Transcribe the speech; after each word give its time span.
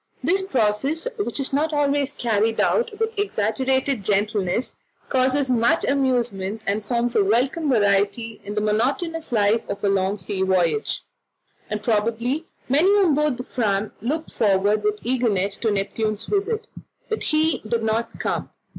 This 0.23 0.41
process, 0.41 1.07
which 1.19 1.39
is 1.39 1.53
not 1.53 1.71
always 1.73 2.11
carried 2.11 2.59
out 2.59 2.89
with 2.97 3.13
exaggerated 3.19 4.03
gentleness, 4.03 4.75
causes 5.09 5.51
much 5.51 5.83
amusement, 5.85 6.63
and 6.65 6.83
forms 6.83 7.15
a 7.15 7.23
welcome 7.23 7.69
variety 7.69 8.41
in 8.43 8.55
the 8.55 8.61
monotonous 8.61 9.31
life 9.31 9.69
of 9.69 9.83
a 9.83 9.89
long 9.89 10.17
sea 10.17 10.41
voyage, 10.41 11.03
and 11.69 11.83
probably 11.83 12.47
many 12.67 12.89
on 12.89 13.13
board 13.13 13.37
the 13.37 13.43
Fram 13.43 13.91
looked 14.01 14.31
forward 14.31 14.83
with 14.83 15.01
eagerness 15.03 15.55
to 15.57 15.69
Neptune's 15.69 16.25
visit, 16.25 16.67
but 17.07 17.25
he 17.25 17.59
did 17.59 17.83
not 17.83 18.19
come. 18.19 18.49